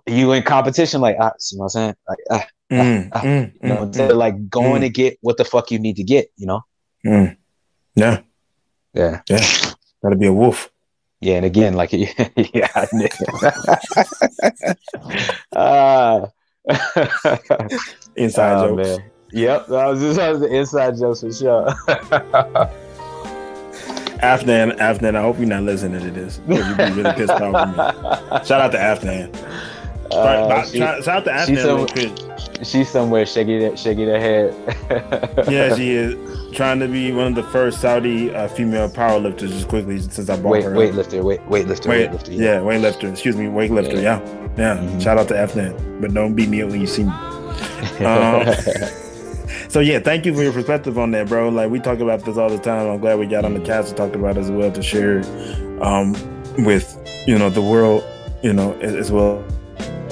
[0.07, 1.95] you in competition like ah, you know what i'm saying?
[2.07, 4.85] Like ah, mm, ah, mm, you know, mm, of like going mm.
[4.85, 6.61] to get what the fuck you need to get you know
[7.05, 7.35] mm.
[7.95, 8.21] yeah
[8.93, 10.69] yeah yeah gotta be a wolf
[11.21, 12.69] yeah, and again, like yeah,
[15.53, 16.27] uh,
[18.15, 18.87] inside oh, jokes.
[18.87, 19.11] Man.
[19.31, 21.65] Yep, that was just that was the inside jokes for sure.
[24.21, 26.39] Afnan, Afnan, I hope you're not listening to this.
[26.47, 28.45] You'd be really pissed off me.
[28.45, 29.35] Shout out to Afnan.
[30.11, 32.65] Uh, she, shout out to Afnan.
[32.65, 34.53] She's somewhere shaking, shaking her head.
[35.49, 36.15] yeah, she is
[36.53, 40.35] trying to be one of the first Saudi uh, female powerlifters just quickly since I
[40.35, 40.71] bought Wait, her.
[40.71, 42.37] Weightlifter, wait, weightlifter, Wait, weightlifter.
[42.37, 42.43] Yeah.
[42.43, 43.11] yeah, weightlifter.
[43.11, 44.01] Excuse me, weightlifter.
[44.01, 44.57] Yeah, yeah.
[44.57, 44.77] yeah.
[44.77, 44.99] Mm-hmm.
[44.99, 47.13] Shout out to Afnan, but don't beat me up when you see me.
[47.99, 48.45] Um,
[49.67, 51.49] so yeah, thank you for your perspective on that, bro.
[51.49, 52.87] Like we talk about this all the time.
[52.87, 55.19] I'm glad we got on the cast to talk about it as well to share
[55.83, 56.13] um,
[56.59, 58.03] with you know the world,
[58.41, 59.43] you know, as well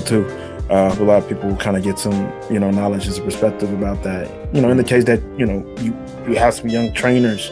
[0.05, 0.25] too.
[0.69, 4.03] Uh, a lot of people kind of get some you know knowledge and perspective about
[4.03, 4.29] that.
[4.53, 5.95] You know in the case that you know you
[6.27, 7.51] you have some young trainers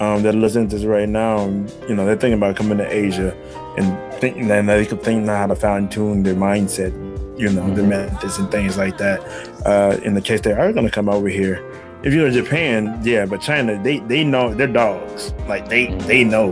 [0.00, 2.78] um, that are listening to this right now and, you know they're thinking about coming
[2.78, 3.36] to asia
[3.76, 6.92] and thinking that they could think now how to fine tune their mindset
[7.38, 7.74] you know mm-hmm.
[7.74, 9.20] their methods and things like that.
[9.64, 11.64] Uh, in the case they are going to come over here
[12.02, 15.32] if you're in japan yeah but china they they know they're dogs.
[15.48, 16.48] Like they they know.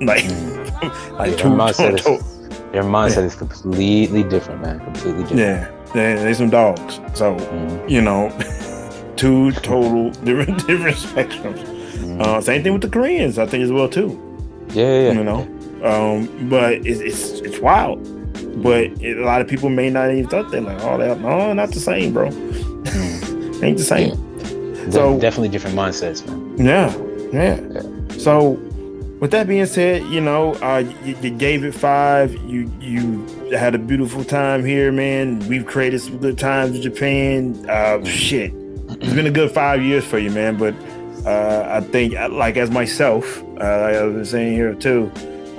[0.00, 1.16] Like mm-hmm.
[1.16, 2.18] like yeah,
[2.72, 3.24] their mindset yeah.
[3.24, 4.80] is completely different, man.
[4.80, 5.40] Completely different.
[5.40, 6.96] Yeah, they they some dogs.
[7.14, 7.88] So mm-hmm.
[7.88, 8.30] you know,
[9.16, 11.62] two total different different spectrums.
[11.62, 12.20] Mm-hmm.
[12.20, 14.20] Uh, same thing with the Koreans, I think as well too.
[14.70, 15.12] Yeah, yeah.
[15.12, 15.40] You know,
[15.82, 18.02] um, but it's it's it's wild.
[18.62, 21.52] But it, a lot of people may not even thought that like, oh, that no,
[21.52, 22.28] not the same, bro.
[22.28, 23.64] Mm-hmm.
[23.64, 24.10] Ain't the same.
[24.10, 24.90] Yeah.
[24.90, 26.66] So definitely different mindsets, man.
[26.66, 26.94] Yeah,
[27.32, 27.60] yeah.
[27.72, 28.18] yeah.
[28.18, 28.56] So
[29.20, 32.32] with that being said, you know, uh, you, you, gave it five.
[32.44, 35.40] You you had a beautiful time here, man.
[35.48, 37.68] We've created some good times in Japan.
[37.68, 40.56] Uh, shit, it's been a good five years for you, man.
[40.56, 40.74] But
[41.26, 45.10] uh, I think, uh, like as myself, uh, like I've been saying here too,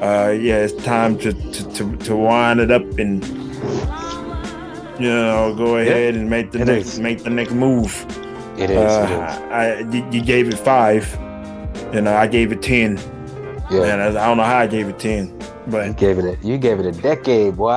[0.02, 3.26] uh, yeah, it's time to, to to, to wind it up and
[5.00, 7.00] you know go ahead yeah, and make the next is.
[7.00, 8.06] make the next move.
[8.58, 8.78] It is.
[8.78, 9.12] It is.
[9.12, 11.20] I, you, you gave it five.
[11.94, 12.98] Know, I gave it ten.
[13.70, 13.82] Yeah.
[13.82, 16.58] Man, I, don't know how I gave it ten, but you gave it a you
[16.58, 17.70] gave it a decade, boy.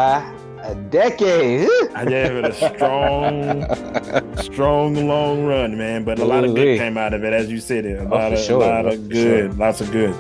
[0.62, 1.68] A decade.
[1.94, 6.04] I gave it a strong, strong, long run, man.
[6.04, 7.84] But a lot of good came out of it, as you said.
[7.84, 9.58] It a oh, lot of, sure, lot of good, sure.
[9.58, 10.14] lots of good,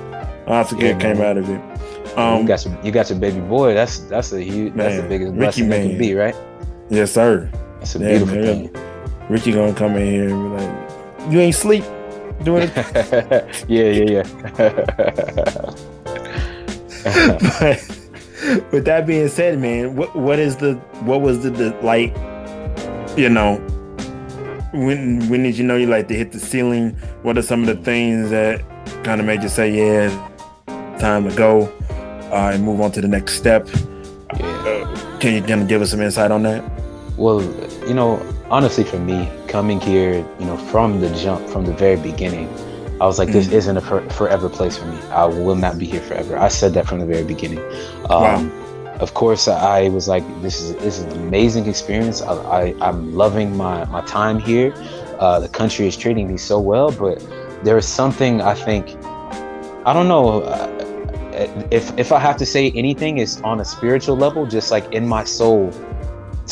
[0.46, 1.16] lots of yeah, good man.
[1.16, 2.18] came out of it.
[2.18, 3.72] Um, you got your, you got your baby boy.
[3.72, 4.74] That's that's a huge.
[4.74, 5.90] Man, that's the biggest blessing man.
[5.90, 6.36] can be, right?
[6.90, 7.48] Yes, sir.
[7.78, 8.68] That's a yeah, beautiful man.
[8.68, 9.28] thing.
[9.30, 11.84] Ricky gonna come in here and be like, "You ain't sleep."
[12.44, 12.76] Doing it.
[13.68, 14.22] yeah, yeah, yeah.
[17.58, 20.74] but with that being said, man, what what is the
[21.04, 22.14] what was the, the like,
[23.16, 23.56] you know,
[24.72, 26.90] when when did you know you like to hit the ceiling?
[27.22, 28.62] What are some of the things that
[29.04, 30.08] kind of made you say, yeah,
[30.98, 31.72] time to go
[32.30, 33.68] uh, and move on to the next step?
[34.38, 34.46] Yeah.
[34.46, 36.64] Uh, can you kind of give us some insight on that?
[37.16, 37.42] Well,
[37.86, 38.16] you know,
[38.52, 42.48] honestly, for me, coming here, you know, from the jump, from the very beginning,
[43.00, 43.52] I was like, this mm.
[43.54, 44.98] isn't a for- forever place for me.
[45.08, 46.36] I will not be here forever.
[46.36, 47.60] I said that from the very beginning.
[48.10, 48.58] Um, wow.
[49.00, 52.20] Of course, I was like, this is this is an amazing experience.
[52.20, 54.72] I, I am loving my my time here.
[55.18, 57.18] Uh, the country is treating me so well, but
[57.64, 58.84] there is something I think.
[59.84, 60.42] I don't know.
[60.42, 60.68] Uh,
[61.72, 65.08] if if I have to say anything, is on a spiritual level, just like in
[65.08, 65.72] my soul,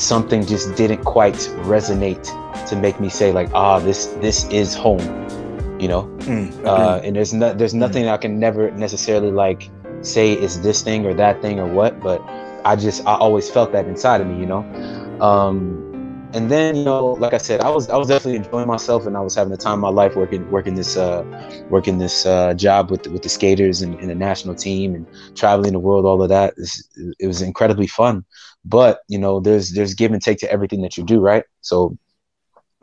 [0.00, 1.34] something just didn't quite
[1.68, 2.24] resonate
[2.68, 5.00] to make me say like ah this this is home
[5.80, 7.78] you know mm, uh, and there's no, there's mm.
[7.78, 8.12] nothing mm.
[8.12, 9.70] i can never necessarily like
[10.02, 12.22] say is this thing or that thing or what but
[12.64, 14.60] i just i always felt that inside of me you know
[15.20, 15.86] um,
[16.32, 19.16] and then you know like i said i was i was definitely enjoying myself and
[19.16, 21.24] i was having the time of my life working working this uh
[21.70, 25.06] working this uh job with the, with the skaters and, and the national team and
[25.34, 26.54] traveling the world all of that
[27.18, 28.24] it was incredibly fun
[28.64, 31.44] but you know there's there's give and take to everything that you do right?
[31.60, 31.96] So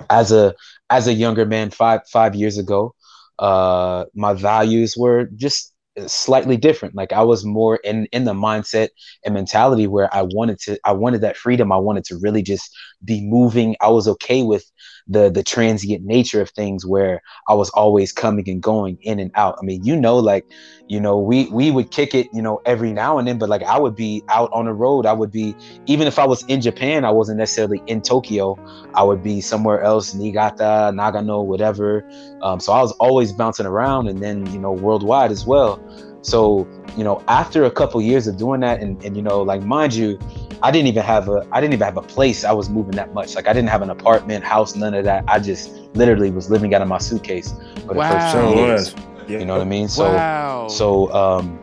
[0.10, 0.54] as a
[0.90, 2.94] as a younger man five five years ago
[3.40, 5.74] uh, my values were just
[6.08, 6.96] slightly different.
[6.96, 8.90] Like i was more in in the mindset
[9.26, 11.72] and mentality where i wanted to i wanted that freedom.
[11.72, 12.70] I wanted to really just
[13.04, 13.76] be moving.
[13.82, 14.64] I was okay with
[15.08, 19.32] the the transient nature of things where i was always coming and going in and
[19.36, 19.58] out.
[19.60, 20.46] I mean you know like
[20.88, 23.64] you know we we would kick it you know every now and then but like
[23.64, 25.06] i would be out on the road.
[25.06, 28.58] I would be even if i was in japan i wasn't necessarily in tokyo.
[28.94, 32.08] I would be somewhere else niigata nagano whatever.
[32.42, 35.82] Um, so i was always bouncing around and then you know worldwide as well
[36.22, 39.64] so, you know, after a couple years of doing that, and, and you know, like
[39.64, 40.20] mind you,
[40.64, 43.14] I didn't even have a I didn't even have a place I was moving that
[43.14, 43.36] much.
[43.36, 45.24] Like I didn't have an apartment, house, none of that.
[45.28, 48.12] I just literally was living out of my suitcase for the wow.
[48.12, 48.96] first two years.
[49.28, 49.40] Yeah.
[49.40, 49.88] You know what I mean?
[49.88, 50.68] So wow.
[50.68, 51.60] so um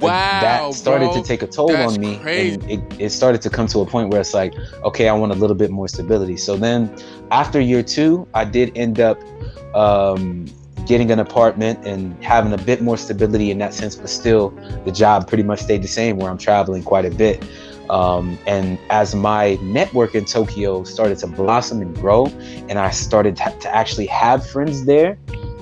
[0.00, 1.22] wow, that started bro.
[1.22, 2.54] to take a toll That's on me crazy.
[2.54, 5.32] and it, it started to come to a point where it's like okay i want
[5.32, 6.94] a little bit more stability so then
[7.30, 9.18] after year two i did end up
[9.74, 10.46] um,
[10.86, 14.50] getting an apartment and having a bit more stability in that sense, but still
[14.84, 17.44] the job pretty much stayed the same where I'm traveling quite a bit.
[17.90, 22.26] Um, and as my network in Tokyo started to blossom and grow,
[22.68, 25.18] and I started to, to actually have friends there,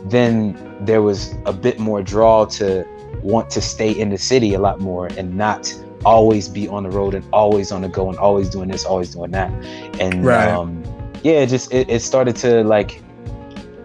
[0.06, 2.87] then there was a bit more draw to
[3.22, 6.90] want to stay in the city a lot more and not always be on the
[6.90, 9.50] road and always on the go and always doing this, always doing that.
[9.98, 10.48] And right.
[10.48, 10.82] um,
[11.22, 13.00] yeah, it just it, it started to like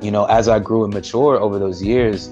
[0.02, 2.30] you know, as I grew and matured over those years,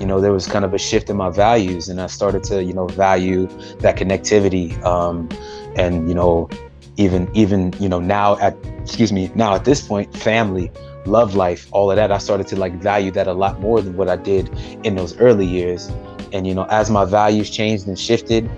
[0.00, 2.62] you know, there was kind of a shift in my values, and I started to,
[2.62, 3.46] you know, value
[3.78, 4.82] that connectivity.
[4.82, 5.28] Um,
[5.76, 6.48] and you know,
[6.96, 10.70] even even you know now at excuse me now at this point, family,
[11.06, 13.96] love life, all of that, I started to like value that a lot more than
[13.96, 14.50] what I did
[14.84, 15.90] in those early years.
[16.32, 18.50] And you know, as my values changed and shifted,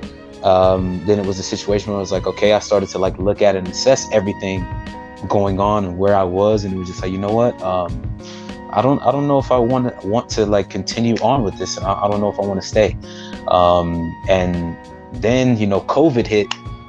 [0.43, 3.19] um, then it was a situation where I was like, okay, I started to like
[3.19, 4.67] look at and assess everything
[5.29, 7.61] going on and where I was, and it was just like, you know what?
[7.63, 7.91] Um,
[8.75, 11.57] I don't I don't know if I want to want to like continue on with
[11.59, 11.79] this.
[11.79, 12.97] I, I don't know if I want to stay.
[13.49, 14.77] Um, and
[15.13, 16.49] then you know COVID hit,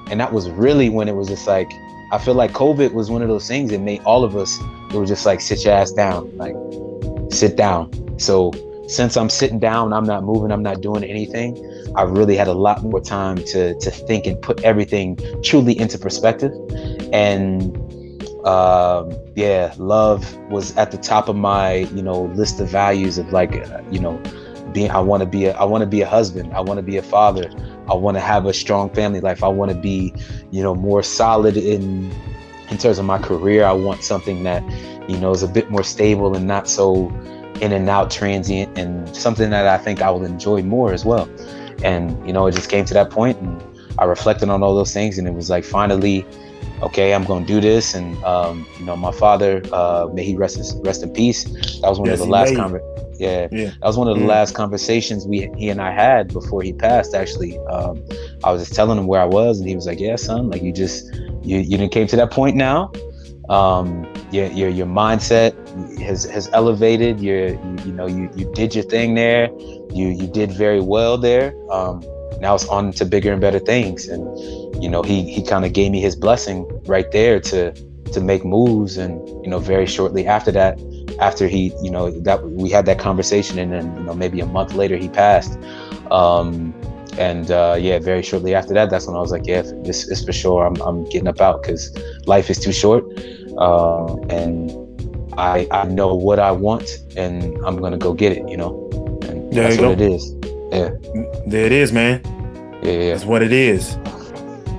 [0.09, 1.71] and that was really when it was just like
[2.11, 4.59] I feel like COVID was one of those things that made all of us.
[4.91, 6.55] It was just like sit your ass down, like
[7.31, 7.91] sit down.
[8.19, 8.51] So
[8.87, 11.57] since I'm sitting down, I'm not moving, I'm not doing anything.
[11.95, 15.99] I really had a lot more time to to think and put everything truly into
[15.99, 16.51] perspective.
[17.13, 17.77] And
[18.45, 23.33] um, yeah, love was at the top of my, you know, list of values of
[23.33, 24.17] like, uh, you know,
[24.71, 26.53] being, I want to be a, I want to be a husband.
[26.53, 27.49] I want to be a father.
[27.89, 29.43] I want to have a strong family life.
[29.43, 30.13] I want to be,
[30.51, 32.11] you know, more solid in,
[32.69, 33.65] in terms of my career.
[33.65, 34.63] I want something that,
[35.09, 37.09] you know, is a bit more stable and not so
[37.61, 41.29] in and out transient and something that I think I will enjoy more as well.
[41.83, 43.61] And, you know, it just came to that point and
[43.99, 46.25] I reflected on all those things and it was like finally,
[46.85, 47.93] okay, I'm going to do this.
[47.93, 51.43] And, um, you know, my father, uh, may he rest, rest in peace.
[51.81, 54.23] That was one yes, of the last conver- yeah, yeah, that was one of the
[54.23, 54.29] yeah.
[54.29, 57.15] last conversations we he and I had before he passed.
[57.15, 58.03] Actually, um,
[58.43, 60.61] I was just telling him where I was, and he was like, "Yeah, son, like
[60.61, 62.91] you just you you didn't came to that point now.
[63.47, 65.53] Um, your your your mindset
[65.99, 67.21] has has elevated.
[67.21, 69.49] Your you, you know you you did your thing there.
[69.93, 71.53] You you did very well there.
[71.71, 72.03] Um,
[72.45, 74.07] now it's on to bigger and better things.
[74.07, 74.21] And
[74.83, 77.59] you know he he kind of gave me his blessing right there to
[78.13, 78.97] to make moves.
[78.97, 80.73] And you know very shortly after that
[81.19, 83.57] after he you know that we had that conversation.
[83.57, 85.53] And then you know maybe a month later he passed.
[86.11, 86.49] Um
[87.29, 90.19] and uh, yeah very shortly after that that's when i was like yeah this is
[90.25, 90.67] for sure.
[90.67, 91.83] I'm, I'm getting up out because
[92.33, 93.03] life is too short.
[93.57, 94.53] Uh, and
[95.37, 98.71] i i know what i want and i'm gonna go get it you know?
[99.27, 99.97] And there that's what go.
[99.97, 100.23] it is
[100.71, 100.89] yeah.
[101.47, 102.21] There it is, man.
[102.83, 103.13] Yeah, yeah.
[103.13, 103.93] That's what it is.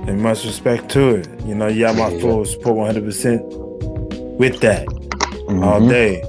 [0.07, 1.27] And much respect to it.
[1.45, 5.63] You know, you got my yeah, full support 100% with that mm-hmm.
[5.63, 6.21] all day.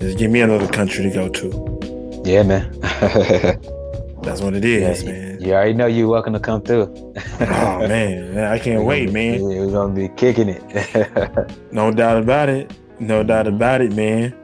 [0.00, 2.22] Just give me another country to go to.
[2.24, 2.72] Yeah, man.
[4.22, 5.40] That's what it is, yeah, man.
[5.40, 6.92] You already know you're welcome to come through.
[7.40, 9.42] oh man, I can't we're wait, be, man.
[9.42, 11.50] We're gonna be kicking it.
[11.72, 12.72] no doubt about it.
[13.00, 14.34] No doubt about it, man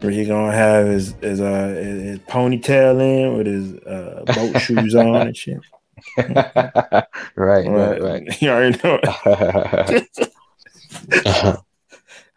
[0.00, 4.94] where he gonna have his his uh his ponytail in with his uh boat shoes
[4.94, 5.58] on and shit.
[6.16, 8.22] right, right, right.
[8.42, 9.00] You already know.
[9.02, 10.28] It.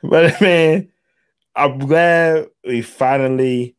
[0.03, 0.89] but man,
[1.55, 3.75] I'm glad we finally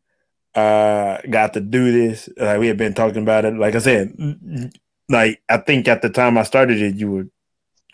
[0.55, 2.29] uh got to do this.
[2.37, 3.55] Like we had been talking about it.
[3.55, 4.73] Like I said,
[5.09, 7.29] like I think at the time I started it, you were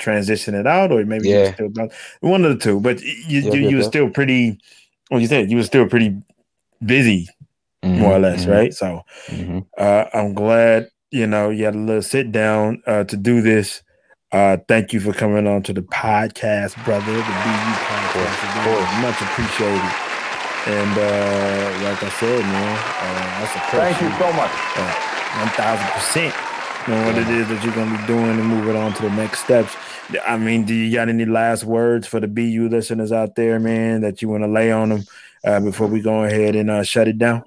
[0.00, 1.34] transitioning it out, or maybe yeah.
[1.34, 2.80] you were still about one of the two.
[2.80, 4.58] But you you, yeah, you were still pretty
[5.10, 6.16] like you said, you were still pretty
[6.84, 7.28] busy,
[7.82, 8.52] mm-hmm, more or less, mm-hmm.
[8.52, 8.74] right?
[8.74, 9.60] So mm-hmm.
[9.78, 13.82] uh, I'm glad you know you had a little sit down uh, to do this.
[14.32, 17.12] Uh, thank you for coming on to the podcast, brother.
[17.12, 19.94] The BeU podcast, much appreciated.
[20.66, 24.50] And uh, like I said, man, uh, that's a Thank you so much.
[24.76, 26.53] Uh, one thousand percent.
[26.86, 29.44] Know what it is that you're gonna be doing and moving on to the next
[29.44, 29.74] steps.
[30.26, 34.02] I mean, do you got any last words for the BeU listeners out there, man,
[34.02, 35.04] that you want to lay on them
[35.46, 37.42] uh, before we go ahead and uh, shut it down?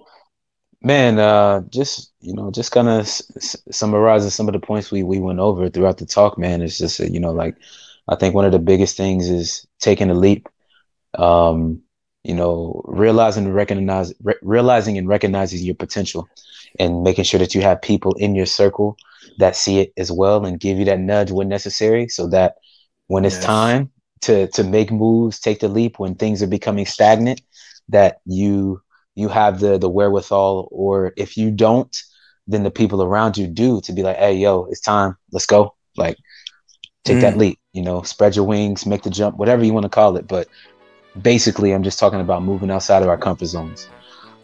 [0.81, 5.03] Man, uh, just you know, just kind of s- summarizing some of the points we
[5.03, 6.39] we went over throughout the talk.
[6.39, 7.55] Man, it's just you know, like
[8.07, 10.47] I think one of the biggest things is taking a leap.
[11.15, 11.81] Um,
[12.23, 16.27] you know, realizing and recognize, re- realizing and recognizing your potential,
[16.79, 18.97] and making sure that you have people in your circle
[19.37, 22.55] that see it as well and give you that nudge when necessary, so that
[23.07, 23.45] when it's yes.
[23.45, 27.41] time to to make moves, take the leap when things are becoming stagnant,
[27.89, 28.81] that you
[29.15, 32.03] you have the the wherewithal, or if you don't,
[32.47, 35.75] then the people around you do to be like, hey, yo, it's time, let's go,
[35.95, 36.17] like
[37.03, 37.21] take mm.
[37.21, 40.17] that leap, you know, spread your wings, make the jump, whatever you want to call
[40.17, 40.47] it, but
[41.21, 43.89] basically i'm just talking about moving outside of our comfort zones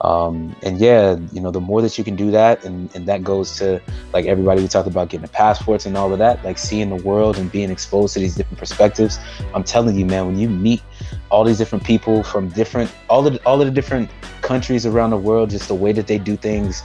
[0.04, 3.24] um, and yeah you know the more that you can do that and, and that
[3.24, 3.82] goes to
[4.12, 7.04] like everybody we talked about getting the passports and all of that like seeing the
[7.04, 9.18] world and being exposed to these different perspectives.
[9.54, 10.82] I'm telling you man when you meet
[11.30, 14.10] all these different people from different all of the, all of the different
[14.42, 16.84] countries around the world just the way that they do things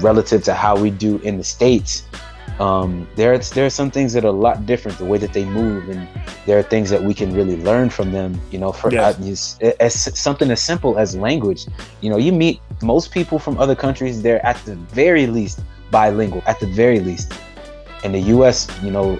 [0.00, 2.04] relative to how we do in the states
[2.62, 5.44] um, there, there are some things that are a lot different, the way that they
[5.44, 6.06] move, and
[6.46, 8.40] there are things that we can really learn from them.
[8.52, 9.58] You know, for yes.
[9.60, 11.66] uh, as something as simple as language.
[12.00, 15.58] You know, you meet most people from other countries; they're at the very least
[15.90, 17.32] bilingual, at the very least.
[18.04, 19.18] In the U.S., you know,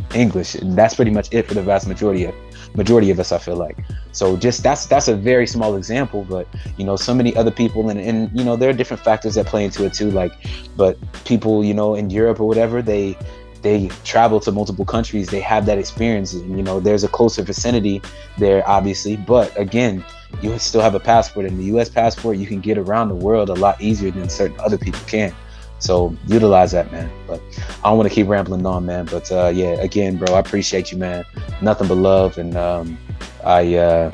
[0.14, 2.34] English, and that's pretty much it for the vast majority of
[2.76, 3.78] majority of us i feel like.
[4.12, 6.46] So just that's that's a very small example but
[6.76, 9.46] you know so many other people and and you know there are different factors that
[9.46, 10.32] play into it too like
[10.76, 13.16] but people you know in europe or whatever they
[13.62, 17.42] they travel to multiple countries they have that experience and you know there's a closer
[17.42, 18.00] vicinity
[18.38, 20.04] there obviously but again
[20.42, 21.46] you still have a passport.
[21.46, 24.58] And the us passport you can get around the world a lot easier than certain
[24.60, 25.34] other people can
[25.78, 27.10] so utilize that, man.
[27.26, 27.40] But
[27.84, 29.06] I don't want to keep rambling on, man.
[29.06, 31.24] But uh, yeah, again, bro, I appreciate you, man.
[31.60, 32.98] Nothing but love, and um,
[33.44, 34.10] I, uh,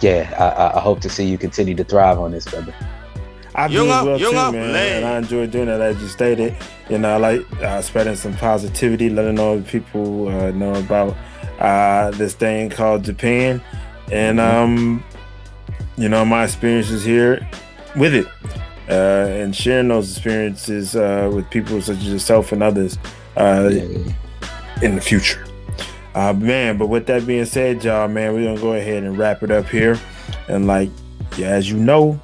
[0.00, 2.74] yeah, I, I, hope to see you continue to thrive on this, brother.
[3.54, 4.54] I do as well too, man.
[4.54, 6.56] And I enjoy doing that, as you stated.
[6.88, 11.16] You know, I like uh, spreading some positivity, letting all the people uh, know about
[11.58, 13.62] uh, this thing called Japan,
[14.10, 14.56] and mm-hmm.
[14.62, 15.04] um,
[15.96, 17.46] you know, my experiences here
[17.96, 18.26] with it
[18.88, 22.98] uh, and sharing those experiences uh, with people such as yourself and others
[23.36, 23.70] uh,
[24.82, 25.44] in the future.
[26.14, 29.42] Uh, man, but with that being said, y'all, man, we're gonna go ahead and wrap
[29.42, 29.98] it up here.
[30.48, 30.90] And like,
[31.36, 32.18] yeah, as you know,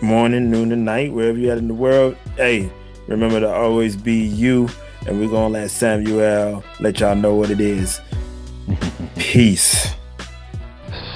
[0.00, 2.70] morning, noon, and night, wherever you're at in the world, hey,
[3.06, 4.68] remember to always be you.
[5.06, 8.00] And we're gonna let Samuel let y'all know what it is.
[9.16, 9.92] Peace.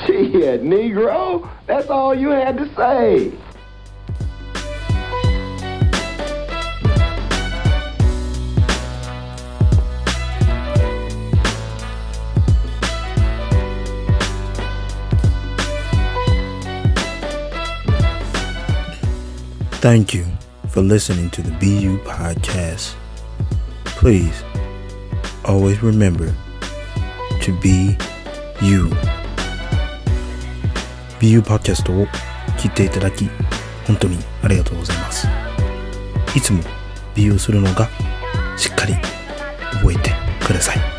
[0.04, 3.32] Shit, Negro, that's all you had to say.
[19.80, 20.26] Thank you
[20.70, 22.96] for listening to the BeU Podcast.
[23.84, 24.42] Please
[25.44, 26.34] always remember
[27.42, 27.96] to be
[28.60, 28.88] you.
[31.20, 32.06] BeU パーキャストを
[32.58, 33.30] 聞いていただき、
[33.86, 35.28] 本当にありがとうございます。
[36.34, 36.60] いつも
[37.14, 37.88] BeU するのが
[38.56, 38.94] しっかり
[39.74, 40.12] 覚えて
[40.44, 40.97] ください。